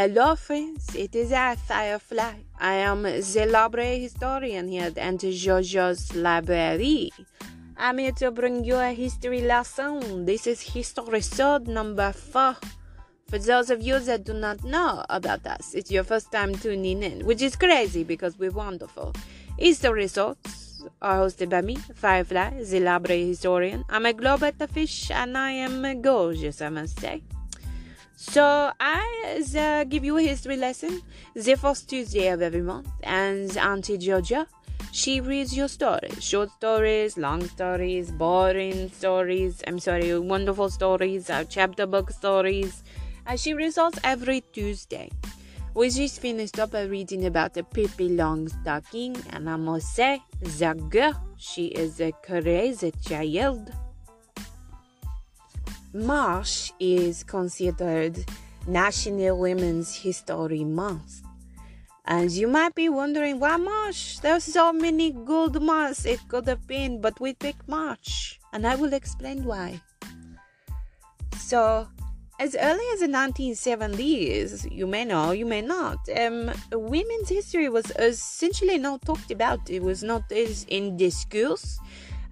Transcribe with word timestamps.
Hello, 0.00 0.36
friends. 0.36 0.94
It 0.94 1.16
is 1.16 1.32
I, 1.32 1.56
Firefly. 1.56 2.34
I 2.60 2.74
am 2.74 3.02
the 3.02 3.48
library 3.50 3.98
historian 3.98 4.68
here 4.68 4.84
at 4.84 4.94
JoJo's 4.94 6.14
Library. 6.14 7.10
I'm 7.76 7.98
here 7.98 8.12
to 8.12 8.30
bring 8.30 8.62
you 8.62 8.76
a 8.76 8.92
history 8.92 9.40
lesson. 9.40 10.24
This 10.24 10.46
is 10.46 10.60
history 10.60 11.20
sword 11.20 11.66
number 11.66 12.12
four. 12.12 12.54
For 13.26 13.38
those 13.40 13.70
of 13.70 13.82
you 13.82 13.98
that 13.98 14.22
do 14.22 14.34
not 14.34 14.62
know 14.62 15.04
about 15.10 15.44
us, 15.44 15.74
it's 15.74 15.90
your 15.90 16.04
first 16.04 16.30
time 16.30 16.54
tuning 16.54 17.02
in, 17.02 17.26
which 17.26 17.42
is 17.42 17.56
crazy 17.56 18.04
because 18.04 18.38
we're 18.38 18.52
wonderful. 18.52 19.12
History 19.58 20.06
swords 20.06 20.80
are 21.02 21.26
hosted 21.26 21.50
by 21.50 21.62
me, 21.62 21.74
Firefly, 21.74 22.62
the 22.62 22.78
library 22.78 23.26
historian. 23.26 23.84
I'm 23.88 24.06
a 24.06 24.12
global 24.12 24.52
fish 24.72 25.10
and 25.10 25.36
I 25.36 25.50
am 25.50 26.02
gorgeous, 26.02 26.62
I 26.62 26.68
must 26.68 27.00
say. 27.00 27.24
So 28.20 28.72
I 28.80 29.44
uh, 29.56 29.84
give 29.84 30.04
you 30.04 30.18
a 30.18 30.22
history 30.22 30.56
lesson 30.56 31.02
the 31.34 31.54
first 31.54 31.88
Tuesday 31.88 32.26
of 32.26 32.42
every 32.42 32.62
month, 32.62 32.88
and 33.04 33.56
Auntie 33.56 33.96
Georgia, 33.96 34.44
she 34.90 35.20
reads 35.20 35.56
your 35.56 35.68
stories, 35.68 36.20
short 36.20 36.50
stories, 36.50 37.16
long 37.16 37.46
stories, 37.46 38.10
boring 38.10 38.90
stories. 38.90 39.62
I'm 39.68 39.78
sorry, 39.78 40.18
wonderful 40.18 40.68
stories, 40.68 41.30
uh, 41.30 41.44
chapter 41.44 41.86
book 41.86 42.10
stories. 42.10 42.82
And 43.24 43.38
she 43.38 43.54
reads 43.54 43.78
us 43.78 43.94
every 44.02 44.40
Tuesday. 44.52 45.12
We 45.74 45.88
just 45.90 46.20
finished 46.20 46.58
up 46.58 46.74
a 46.74 46.88
reading 46.88 47.26
about 47.26 47.54
the 47.54 47.62
Pippi 47.62 48.08
Longstocking, 48.08 49.26
and 49.30 49.48
I 49.48 49.54
must 49.54 49.94
say, 49.94 50.20
the 50.40 50.74
girl, 50.90 51.14
she 51.36 51.66
is 51.66 52.00
a 52.00 52.10
crazy 52.24 52.92
child. 53.00 53.70
March 55.98 56.72
is 56.78 57.24
considered 57.24 58.24
National 58.66 59.38
Women's 59.38 59.94
History 59.94 60.64
Month. 60.64 61.22
And 62.04 62.30
you 62.30 62.46
might 62.48 62.74
be 62.74 62.88
wondering 62.88 63.40
why 63.40 63.56
March? 63.56 64.20
There's 64.20 64.44
so 64.44 64.72
many 64.72 65.10
good 65.10 65.60
months 65.60 66.06
it 66.06 66.20
could 66.28 66.46
have 66.46 66.66
been, 66.66 67.00
but 67.00 67.20
we 67.20 67.34
picked 67.34 67.68
March. 67.68 68.40
And 68.52 68.66
I 68.66 68.76
will 68.76 68.92
explain 68.92 69.44
why. 69.44 69.80
So, 71.36 71.88
as 72.38 72.54
early 72.54 72.84
as 72.94 73.00
the 73.00 73.08
1970s, 73.08 74.70
you 74.70 74.86
may 74.86 75.04
know, 75.04 75.32
you 75.32 75.44
may 75.44 75.60
not, 75.60 75.98
um, 76.16 76.52
women's 76.72 77.28
history 77.28 77.68
was 77.68 77.90
essentially 77.98 78.78
not 78.78 79.02
talked 79.02 79.30
about. 79.30 79.68
It 79.68 79.82
was 79.82 80.02
not 80.02 80.30
in 80.30 80.96
discourse. 80.96 81.78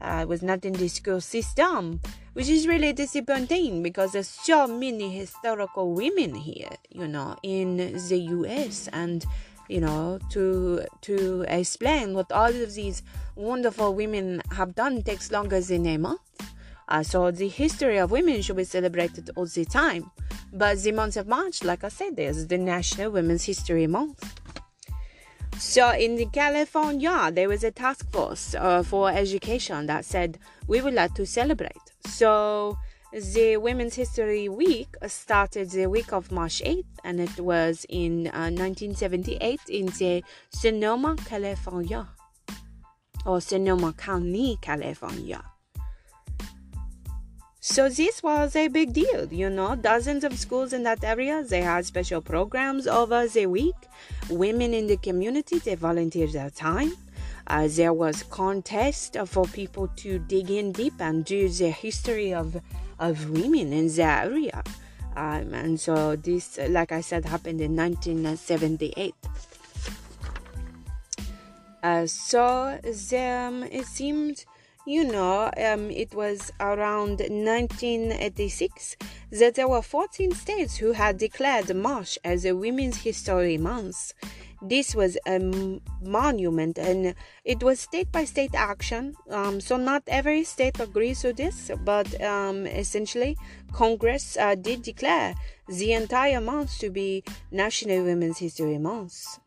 Uh, 0.01 0.21
it 0.23 0.29
was 0.29 0.43
not 0.43 0.65
in 0.65 0.75
the 0.75 0.89
school 0.89 1.21
system 1.21 2.01
which 2.37 2.51
is 2.51 2.69
really 2.69 2.93
disappointing 2.93 3.83
because 3.83 4.13
there's 4.13 4.29
so 4.29 4.67
many 4.67 5.09
historical 5.09 5.95
women 5.95 6.35
here, 6.35 6.69
you 6.91 7.09
know, 7.09 7.35
in 7.43 7.79
the 7.79 8.19
US 8.37 8.89
and 8.93 9.25
you 9.71 9.81
know 9.81 10.19
to 10.29 10.85
to 11.01 11.47
explain 11.49 12.13
what 12.13 12.31
all 12.31 12.55
of 12.65 12.75
these 12.75 13.03
wonderful 13.37 13.95
women 13.95 14.43
have 14.53 14.75
done 14.75 15.03
takes 15.03 15.33
longer 15.33 15.63
than 15.63 15.87
a 15.87 15.97
month. 15.97 16.21
Uh, 16.89 17.03
so 17.03 17.31
the 17.31 17.49
history 17.49 17.97
of 17.97 18.11
women 18.11 18.43
should 18.43 18.57
be 18.57 18.65
celebrated 18.65 19.31
all 19.35 19.47
the 19.47 19.65
time. 19.65 20.11
But 20.53 20.83
the 20.83 20.93
month 20.93 21.17
of 21.17 21.27
March, 21.27 21.65
like 21.65 21.85
I 21.85 21.89
said, 21.89 22.19
is 22.19 22.49
the 22.49 22.59
National 22.59 23.13
Women's 23.13 23.45
History 23.45 23.87
Month. 23.87 24.41
So 25.59 25.91
in 25.93 26.29
California, 26.29 27.31
there 27.33 27.49
was 27.49 27.65
a 27.65 27.71
task 27.71 28.13
force 28.13 28.55
uh, 28.55 28.83
for 28.83 29.11
education 29.11 29.87
that 29.87 30.05
said 30.05 30.39
we 30.69 30.83
would 30.83 30.93
like 30.93 31.15
to 31.15 31.25
celebrate. 31.25 31.86
So 32.07 32.79
the 33.13 33.57
Women's 33.57 33.95
History 33.95 34.49
Week 34.49 34.89
started 35.07 35.71
the 35.71 35.87
week 35.87 36.13
of 36.13 36.31
March 36.31 36.63
8th, 36.65 36.85
and 37.05 37.21
it 37.21 37.39
was 37.41 37.87
in 37.89 38.29
uh, 38.29 38.51
1978 38.51 39.61
in 39.69 39.87
the 39.87 40.23
Sonoma, 40.51 41.17
California, 41.25 42.07
or 43.25 43.41
Sonoma 43.41 43.93
County, 43.93 44.59
California. 44.61 45.43
So 47.61 47.89
this 47.89 48.23
was 48.23 48.55
a 48.55 48.69
big 48.69 48.93
deal, 48.93 49.27
you 49.33 49.51
know. 49.51 49.75
Dozens 49.75 50.23
of 50.23 50.39
schools 50.39 50.73
in 50.73 50.85
that 50.85 51.03
area 51.03 51.43
they 51.43 51.63
had 51.63 51.85
special 51.85 52.21
programs 52.21 52.87
over 52.87 53.27
the 53.27 53.47
week. 53.47 53.75
Women 54.31 54.73
in 54.73 54.87
the 54.87 54.97
community 54.99 55.59
they 55.59 55.75
volunteered 55.75 56.33
their 56.33 56.51
time. 56.51 56.93
Uh, 57.47 57.69
there 57.71 57.93
was 57.93 58.23
contest 58.25 59.17
for 59.27 59.45
people 59.47 59.89
to 59.97 60.19
dig 60.19 60.51
in 60.51 60.73
deep 60.73 60.95
and 61.01 61.25
do 61.25 61.49
the 61.49 61.71
history 61.71 62.35
of 62.35 62.61
of 62.99 63.31
women 63.31 63.73
in 63.73 63.89
the 63.89 64.03
area. 64.03 64.63
Um, 65.17 65.55
and 65.55 65.81
so 65.81 66.17
this, 66.17 66.59
like 66.69 66.93
I 66.93 67.01
said, 67.01 67.25
happened 67.25 67.61
in 67.61 67.75
1978. 67.77 69.15
Uh, 71.83 72.07
so 72.07 72.79
um, 73.13 73.63
it 73.63 73.87
seemed 73.87 74.45
you 74.87 75.03
know, 75.05 75.51
um, 75.57 75.91
it 75.91 76.15
was 76.15 76.53
around 76.61 77.19
1986 77.19 78.97
that 79.33 79.57
there 79.57 79.69
were 79.69 79.83
14 79.83 80.33
states 80.33 80.77
who 80.77 80.93
had 80.93 81.19
declared 81.19 81.75
March 81.75 82.19
as 82.25 82.45
a 82.45 82.55
Women's 82.55 82.99
History 82.99 83.59
Month. 83.59 84.13
This 84.63 84.95
was 84.95 85.19
a 85.27 85.39
monument 86.01 86.79
and 86.79 87.15
it 87.45 87.63
was 87.63 87.81
state 87.81 88.11
by 88.13 88.25
state 88.25 88.55
action. 88.55 89.17
Um, 89.29 89.61
so, 89.61 89.77
not 89.77 90.05
every 90.07 90.45
state 90.45 90.79
agrees 90.81 91.21
to 91.23 91.33
this, 91.33 91.71
but 91.85 92.21
um, 92.23 92.67
essentially, 92.67 93.37
Congress 93.73 94.37
uh, 94.39 94.55
did 94.55 94.83
declare 94.83 95.35
the 95.69 95.93
entire 95.93 96.41
month 96.41 96.79
to 96.79 96.91
be 96.91 97.25
National 97.51 98.05
Women's 98.05 98.39
History 98.39 98.79
Month. 98.79 99.41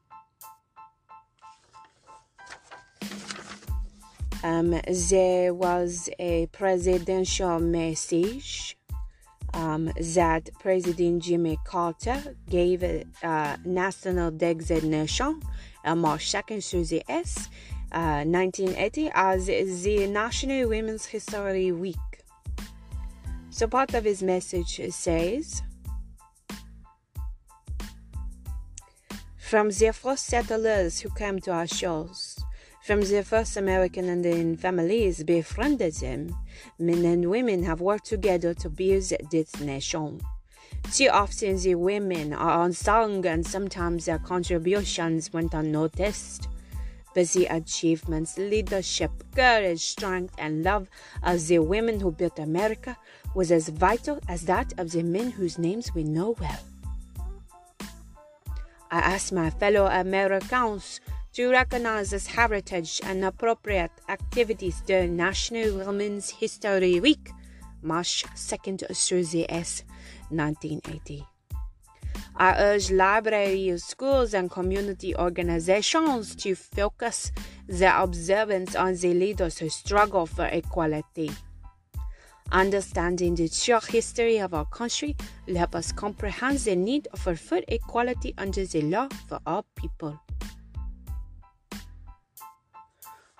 Um, 4.41 4.79
there 5.09 5.53
was 5.53 6.09
a 6.17 6.47
presidential 6.47 7.59
message 7.59 8.77
um, 9.53 9.91
that 9.99 10.49
President 10.59 11.23
Jimmy 11.23 11.57
Carter 11.65 12.35
gave 12.49 12.81
a 12.83 13.03
uh, 13.21 13.57
national 13.65 14.31
designation 14.31 15.41
on 15.83 15.99
March 15.99 16.31
2nd 16.31 16.69
through 16.69 16.85
the 16.85 17.03
S, 17.09 17.49
uh, 17.91 18.23
1980, 18.23 19.11
as 19.13 19.47
the 19.47 20.07
National 20.07 20.69
Women's 20.69 21.05
History 21.05 21.73
Week. 21.73 21.97
So, 23.49 23.67
part 23.67 23.93
of 23.93 24.05
his 24.05 24.23
message 24.23 24.79
says, 24.93 25.61
From 29.37 29.69
the 29.69 29.91
first 29.91 30.27
settlers 30.27 30.99
who 31.01 31.09
came 31.09 31.39
to 31.39 31.51
our 31.51 31.67
shores, 31.67 32.39
from 32.81 33.01
the 33.01 33.23
first 33.23 33.57
American 33.57 34.05
Indian 34.05 34.57
families 34.57 35.23
befriended 35.23 35.93
them, 35.95 36.35
men 36.77 37.05
and 37.05 37.29
women 37.29 37.63
have 37.63 37.81
worked 37.81 38.05
together 38.05 38.53
to 38.55 38.69
build 38.69 39.11
this 39.31 39.59
nation. 39.59 40.21
Too 40.91 41.09
often 41.11 41.57
the 41.57 41.75
women 41.75 42.33
are 42.33 42.63
unsung 42.63 43.25
and 43.25 43.45
sometimes 43.45 44.05
their 44.05 44.17
contributions 44.19 45.31
went 45.31 45.53
unnoticed. 45.53 46.47
But 47.13 47.27
the 47.29 47.45
achievements, 47.47 48.37
leadership, 48.37 49.11
courage, 49.35 49.81
strength, 49.81 50.33
and 50.37 50.63
love 50.63 50.87
of 51.23 51.45
the 51.47 51.59
women 51.59 51.99
who 51.99 52.11
built 52.11 52.39
America 52.39 52.97
was 53.35 53.51
as 53.51 53.69
vital 53.69 54.19
as 54.27 54.43
that 54.45 54.73
of 54.79 54.91
the 54.91 55.03
men 55.03 55.31
whose 55.31 55.57
names 55.57 55.93
we 55.93 56.03
know 56.03 56.35
well. 56.39 56.59
I 58.91 58.99
ask 58.99 59.31
my 59.31 59.51
fellow 59.51 59.85
Americans 59.85 60.99
to 61.33 61.51
recognize 61.51 62.09
this 62.09 62.25
heritage 62.25 62.99
and 63.03 63.23
appropriate 63.23 63.91
activities 64.09 64.81
during 64.87 65.15
National 65.15 65.85
Women's 65.85 66.31
History 66.31 66.99
Week, 66.99 67.29
March 67.83 68.25
2nd 68.35 68.87
through 68.97 69.25
the 69.25 69.45
S 69.51 69.83
1980. 70.29 71.23
I 72.35 72.55
urge 72.57 72.89
libraries, 72.89 73.83
schools, 73.83 74.33
and 74.33 74.49
community 74.49 75.15
organizations 75.15 76.35
to 76.37 76.55
focus 76.55 77.31
their 77.67 77.95
observance 77.95 78.75
on 78.75 78.95
the 78.95 79.13
leaders 79.13 79.59
who 79.59 79.69
struggle 79.69 80.25
for 80.25 80.45
equality. 80.45 81.29
Understanding 82.51 83.35
the 83.35 83.47
true 83.47 83.79
history 83.87 84.37
of 84.37 84.53
our 84.53 84.65
country 84.65 85.15
will 85.47 85.57
help 85.57 85.75
us 85.75 85.91
comprehend 85.91 86.59
the 86.59 86.75
need 86.75 87.07
for 87.15 87.35
full 87.35 87.61
equality 87.67 88.33
under 88.37 88.65
the 88.65 88.81
law 88.81 89.07
for 89.27 89.39
all 89.45 89.65
people. 89.75 90.19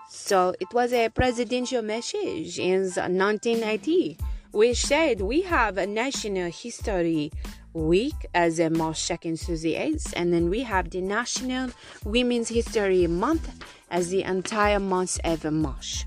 So 0.10 0.54
it 0.60 0.72
was 0.74 0.94
a 0.94 1.10
presidential 1.10 1.82
message 1.82 2.60
in 2.60 2.82
1980 2.82 4.18
which 4.52 4.86
said 4.86 5.22
we 5.22 5.42
have 5.42 5.78
a 5.78 5.86
National 5.86 6.52
History 6.52 7.32
Week 7.74 8.26
as 8.34 8.60
a 8.60 8.70
March 8.70 8.98
2nd 8.98 9.40
through 9.40 9.58
the 9.58 9.76
8th, 9.76 10.14
and 10.16 10.34
then 10.34 10.50
we 10.50 10.62
have 10.62 10.90
the 10.90 11.02
National 11.02 11.70
Women's 12.04 12.50
History 12.50 13.06
Month 13.06 13.64
as 13.92 14.10
the 14.10 14.24
entire 14.24 14.80
month 14.80 15.20
of 15.24 15.44
March. 15.52 16.06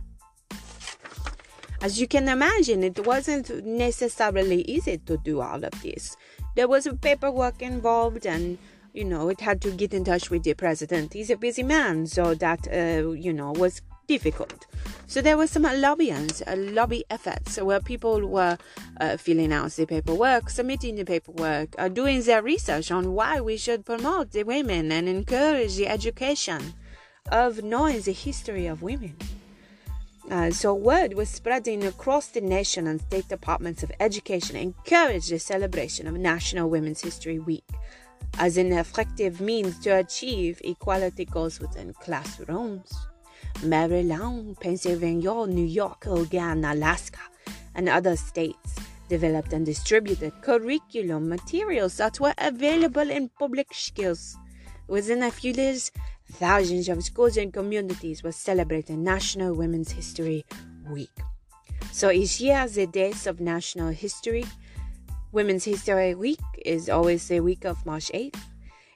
As 1.82 2.00
you 2.00 2.06
can 2.06 2.28
imagine, 2.28 2.84
it 2.84 3.04
wasn't 3.04 3.64
necessarily 3.66 4.62
easy 4.62 4.98
to 4.98 5.16
do 5.16 5.40
all 5.40 5.64
of 5.64 5.82
this. 5.82 6.16
There 6.54 6.68
was 6.68 6.86
paperwork 7.00 7.60
involved, 7.60 8.24
and 8.24 8.56
you 8.94 9.04
know, 9.04 9.28
it 9.28 9.40
had 9.40 9.60
to 9.62 9.72
get 9.72 9.92
in 9.92 10.04
touch 10.04 10.30
with 10.30 10.44
the 10.44 10.54
president. 10.54 11.12
He's 11.12 11.30
a 11.30 11.36
busy 11.36 11.64
man, 11.64 12.06
so 12.06 12.34
that 12.34 12.68
uh, 12.68 13.10
you 13.10 13.32
know 13.32 13.50
was 13.50 13.82
difficult. 14.06 14.66
So 15.08 15.22
there 15.22 15.36
was 15.36 15.50
some 15.50 15.64
lobbyings, 15.64 16.40
uh, 16.46 16.54
lobby 16.72 17.04
efforts 17.10 17.60
where 17.60 17.80
people 17.80 18.28
were 18.28 18.58
uh, 19.00 19.16
filling 19.16 19.52
out 19.52 19.72
the 19.72 19.84
paperwork, 19.84 20.50
submitting 20.50 20.94
the 20.94 21.04
paperwork, 21.04 21.74
uh, 21.78 21.88
doing 21.88 22.22
their 22.22 22.42
research 22.42 22.92
on 22.92 23.12
why 23.12 23.40
we 23.40 23.56
should 23.56 23.84
promote 23.84 24.30
the 24.30 24.44
women 24.44 24.92
and 24.92 25.08
encourage 25.08 25.74
the 25.74 25.88
education 25.88 26.74
of 27.32 27.64
knowing 27.64 28.02
the 28.02 28.12
history 28.12 28.66
of 28.66 28.82
women. 28.82 29.16
Uh, 30.32 30.50
so 30.50 30.72
word 30.72 31.12
was 31.12 31.28
spreading 31.28 31.84
across 31.84 32.28
the 32.28 32.40
nation 32.40 32.86
and 32.86 33.02
state 33.02 33.28
departments 33.28 33.82
of 33.82 33.92
education 34.00 34.56
encouraged 34.56 35.30
the 35.30 35.38
celebration 35.38 36.06
of 36.06 36.14
National 36.14 36.70
Women's 36.70 37.02
History 37.02 37.38
Week 37.38 37.68
as 38.38 38.56
an 38.56 38.72
effective 38.72 39.42
means 39.42 39.78
to 39.80 39.90
achieve 39.90 40.58
equality 40.64 41.26
goals 41.26 41.60
within 41.60 41.92
classrooms. 42.00 42.90
Maryland, 43.62 44.58
Pennsylvania, 44.58 45.46
New 45.46 45.66
York, 45.66 46.06
Oregon, 46.06 46.64
Alaska, 46.64 47.20
and 47.74 47.90
other 47.90 48.16
states 48.16 48.76
developed 49.10 49.52
and 49.52 49.66
distributed 49.66 50.32
curriculum 50.40 51.28
materials 51.28 51.98
that 51.98 52.18
were 52.20 52.32
available 52.38 53.10
in 53.10 53.28
public 53.38 53.74
schools. 53.74 54.38
Within 54.92 55.22
a 55.22 55.30
few 55.30 55.54
years, 55.54 55.90
thousands 56.32 56.90
of 56.90 57.02
schools 57.02 57.38
and 57.38 57.50
communities 57.50 58.22
were 58.22 58.30
celebrating 58.30 59.02
National 59.02 59.54
Women's 59.54 59.90
History 59.90 60.44
Week. 60.90 61.16
So 61.92 62.10
each 62.10 62.42
year, 62.42 62.68
the 62.68 62.86
days 62.86 63.26
of 63.26 63.40
National 63.40 63.88
History, 63.88 64.44
Women's 65.32 65.64
History 65.64 66.14
Week 66.14 66.44
is 66.62 66.90
always 66.90 67.26
the 67.26 67.40
week 67.40 67.64
of 67.64 67.86
March 67.86 68.10
8th 68.12 68.38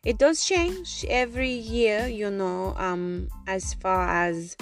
it 0.05 0.19
does 0.19 0.45
change 0.45 1.05
every 1.09 1.51
year 1.51 2.07
you 2.07 2.31
know 2.31 2.75
um, 2.77 3.29
as 3.47 3.73
far 3.75 4.07
as 4.07 4.55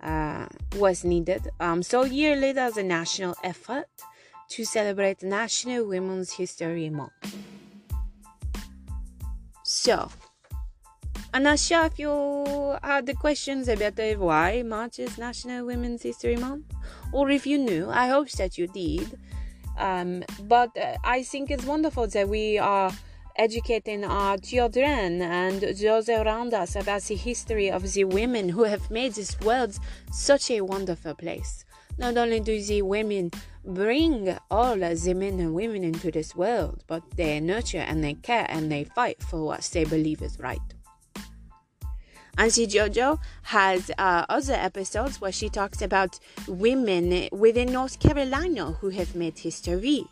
uh, 0.00 0.46
what's 0.76 1.02
needed. 1.02 1.42
Um, 1.58 1.82
so 1.82 2.04
yearly 2.04 2.52
there's 2.52 2.76
a 2.76 2.84
national 2.84 3.34
effort 3.42 3.90
to 4.50 4.64
celebrate 4.64 5.24
national 5.24 5.88
women's 5.88 6.32
history 6.32 6.88
month. 6.88 7.36
So 9.64 10.08
sure 11.56 11.84
if 11.86 11.98
you 11.98 12.76
had 12.82 13.06
the 13.06 13.14
questions 13.14 13.68
about 13.68 13.98
why 14.18 14.62
march 14.62 14.98
is 14.98 15.18
national 15.18 15.66
women's 15.66 16.02
history 16.02 16.36
month 16.36 16.64
or 17.12 17.30
if 17.30 17.46
you 17.46 17.58
knew 17.58 17.88
i 17.90 18.08
hope 18.08 18.30
that 18.32 18.56
you 18.58 18.66
did 18.68 19.18
um, 19.78 20.24
but 20.42 20.76
uh, 20.76 20.96
i 21.04 21.22
think 21.22 21.50
it's 21.50 21.64
wonderful 21.64 22.06
that 22.06 22.28
we 22.28 22.58
are 22.58 22.92
educating 23.38 24.04
our 24.04 24.36
children 24.36 25.22
and 25.22 25.60
those 25.60 26.08
around 26.08 26.52
us 26.52 26.74
about 26.74 27.02
the 27.02 27.14
history 27.14 27.70
of 27.70 27.92
the 27.92 28.04
women 28.04 28.48
who 28.48 28.64
have 28.64 28.90
made 28.90 29.14
this 29.14 29.38
world 29.40 29.78
such 30.12 30.50
a 30.50 30.60
wonderful 30.60 31.14
place. 31.14 31.64
Not 31.98 32.16
only 32.16 32.40
do 32.40 32.60
the 32.60 32.82
women 32.82 33.30
bring 33.64 34.36
all 34.50 34.76
the 34.76 35.14
men 35.14 35.38
and 35.40 35.54
women 35.54 35.84
into 35.84 36.10
this 36.10 36.34
world, 36.34 36.82
but 36.86 37.02
they 37.16 37.38
nurture 37.40 37.78
and 37.78 38.02
they 38.02 38.14
care 38.14 38.46
and 38.48 38.70
they 38.70 38.84
fight 38.84 39.22
for 39.22 39.44
what 39.44 39.62
they 39.72 39.84
believe 39.84 40.20
is 40.22 40.38
right. 40.38 40.58
Auntie 42.38 42.68
Jojo 42.68 43.18
has 43.42 43.90
uh, 43.98 44.24
other 44.28 44.52
episodes 44.52 45.20
where 45.20 45.32
she 45.32 45.48
talks 45.48 45.82
about 45.82 46.20
women 46.46 47.28
within 47.32 47.72
North 47.72 47.98
Carolina 47.98 48.66
who 48.80 48.90
have 48.90 49.16
made 49.16 49.36
history. 49.36 50.04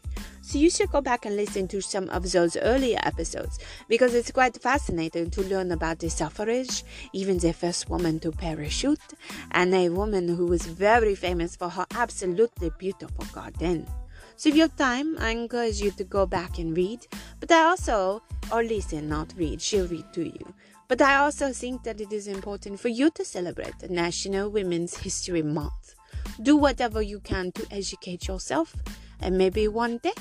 So 0.43 0.58
you 0.58 0.69
should 0.69 0.90
go 0.90 1.00
back 1.00 1.25
and 1.25 1.37
listen 1.37 1.69
to 1.69 1.81
some 1.81 2.08
of 2.11 2.32
those 2.32 2.56
earlier 2.56 2.99
episodes 3.05 3.61
because 3.88 4.12
it's 4.12 4.32
quite 4.32 4.61
fascinating 4.61 5.31
to 5.31 5.43
learn 5.43 5.70
about 5.70 6.00
the 6.00 6.11
suffrage, 6.11 6.82
even 7.12 7.38
the 7.38 7.52
first 7.52 7.88
woman 7.88 8.19
to 8.20 8.32
parachute, 8.32 9.14
and 9.52 9.73
a 9.73 9.88
woman 9.88 10.26
who 10.26 10.46
was 10.46 10.67
very 10.67 11.14
famous 11.14 11.55
for 11.55 11.69
her 11.69 11.87
absolutely 11.94 12.73
beautiful 12.76 13.25
garden. 13.32 13.87
So 14.34 14.49
if 14.49 14.56
you 14.56 14.62
have 14.62 14.76
time, 14.76 15.17
I 15.20 15.31
encourage 15.31 15.81
you 15.81 15.93
to 15.93 16.02
go 16.02 16.26
back 16.26 16.58
and 16.58 16.76
read. 16.76 17.06
But 17.38 17.52
I 17.52 17.62
also, 17.70 18.20
or 18.52 18.64
listen, 18.64 19.08
not 19.08 19.32
read, 19.37 19.62
she'll 19.62 19.87
read 19.87 20.12
to 20.14 20.25
you. 20.25 20.55
But 20.88 21.03
I 21.03 21.17
also 21.17 21.53
think 21.53 21.83
that 21.83 22.00
it 22.00 22.12
is 22.12 22.29
important 22.29 22.79
for 22.79 22.88
you 22.88 23.11
to 23.11 23.25
celebrate 23.25 23.79
the 23.81 23.88
National 23.88 24.49
Women's 24.49 24.97
History 24.99 25.43
Month. 25.43 25.94
Do 26.43 26.56
whatever 26.56 27.03
you 27.03 27.21
can 27.21 27.53
to 27.53 27.67
educate 27.71 28.29
yourself, 28.29 28.75
and 29.21 29.37
maybe 29.37 29.67
one 29.69 29.99
day 29.99 30.12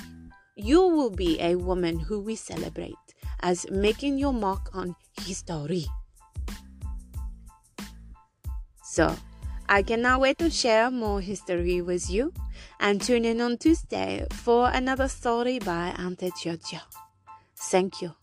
you 0.56 0.82
will 0.82 1.12
be 1.12 1.40
a 1.40 1.56
woman 1.56 2.00
who 2.00 2.20
we 2.20 2.36
celebrate 2.36 2.96
as 3.42 3.70
making 3.70 4.18
your 4.18 4.34
mark 4.34 4.70
on 4.74 4.96
history. 5.22 5.86
So, 8.84 9.16
I 9.68 9.84
cannot 9.84 10.22
wait 10.22 10.38
to 10.40 10.50
share 10.50 10.90
more 10.90 11.22
history 11.22 11.82
with 11.82 12.10
you 12.10 12.34
and 12.80 13.02
tune 13.02 13.26
in 13.26 13.42
on 13.42 13.58
Tuesday 13.58 14.26
for 14.32 14.70
another 14.70 15.08
story 15.08 15.60
by 15.60 15.94
Auntie 15.98 16.32
Jojo. 16.32 16.82
Thank 17.56 18.02
you. 18.02 18.14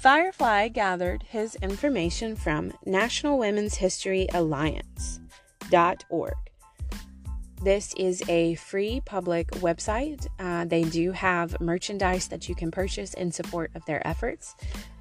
Firefly 0.00 0.68
gathered 0.68 1.24
his 1.24 1.56
information 1.56 2.34
from 2.34 2.72
National 2.86 3.38
Women's 3.38 3.74
History 3.74 4.26
Alliance.org. 4.32 6.34
This 7.62 7.92
is 7.98 8.22
a 8.26 8.54
free 8.54 9.02
public 9.04 9.50
website. 9.56 10.26
Uh, 10.38 10.64
they 10.64 10.84
do 10.84 11.12
have 11.12 11.60
merchandise 11.60 12.28
that 12.28 12.48
you 12.48 12.54
can 12.54 12.70
purchase 12.70 13.12
in 13.12 13.30
support 13.30 13.72
of 13.74 13.84
their 13.84 14.00
efforts, 14.08 14.54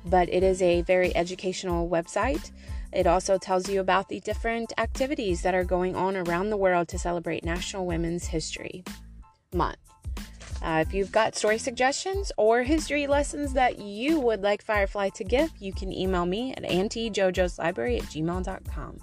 but 0.03 0.27
it 0.27 0.43
is 0.43 0.61
a 0.61 0.81
very 0.81 1.15
educational 1.15 1.87
website. 1.87 2.51
It 2.91 3.07
also 3.07 3.37
tells 3.37 3.69
you 3.69 3.79
about 3.79 4.09
the 4.09 4.19
different 4.19 4.73
activities 4.77 5.43
that 5.43 5.55
are 5.55 5.63
going 5.63 5.95
on 5.95 6.17
around 6.17 6.49
the 6.49 6.57
world 6.57 6.89
to 6.89 6.99
celebrate 6.99 7.45
National 7.45 7.85
Women's 7.85 8.25
History 8.25 8.83
Month. 9.53 9.77
Uh, 10.61 10.83
if 10.85 10.93
you've 10.93 11.11
got 11.11 11.35
story 11.35 11.57
suggestions 11.57 12.31
or 12.37 12.63
history 12.63 13.07
lessons 13.07 13.53
that 13.53 13.79
you 13.79 14.19
would 14.19 14.41
like 14.41 14.61
Firefly 14.61 15.09
to 15.09 15.23
give, 15.23 15.51
you 15.59 15.73
can 15.73 15.91
email 15.91 16.25
me 16.25 16.53
at 16.53 16.63
auntiejojoslibrary 16.63 17.97
at 17.99 18.05
gmail.com. 18.05 18.99